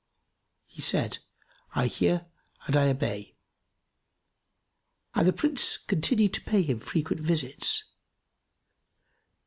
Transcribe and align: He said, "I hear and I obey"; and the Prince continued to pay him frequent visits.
He 0.65 0.81
said, 0.81 1.19
"I 1.75 1.85
hear 1.85 2.25
and 2.65 2.75
I 2.75 2.87
obey"; 2.89 3.35
and 5.13 5.27
the 5.27 5.31
Prince 5.31 5.77
continued 5.77 6.33
to 6.33 6.41
pay 6.41 6.63
him 6.63 6.79
frequent 6.79 7.21
visits. 7.21 7.83